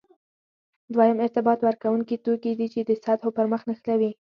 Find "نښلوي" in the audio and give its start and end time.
3.69-4.11